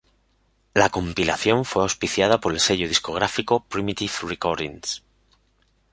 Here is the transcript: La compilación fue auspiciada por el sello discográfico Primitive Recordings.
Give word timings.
La 0.73 0.89
compilación 0.89 1.63
fue 1.63 1.83
auspiciada 1.83 2.39
por 2.41 2.53
el 2.53 2.59
sello 2.59 2.87
discográfico 2.87 3.65
Primitive 3.65 4.11
Recordings. 4.23 5.03